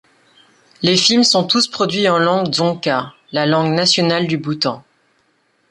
Les 0.81 0.97
films 0.97 1.23
sont 1.23 1.43
tous 1.43 1.67
produits 1.67 2.09
en 2.09 2.17
langue 2.17 2.47
dzongkha, 2.49 3.13
la 3.31 3.45
langue 3.45 3.75
nationale 3.75 4.25
du 4.25 4.39
Bhoutan. 4.39 4.83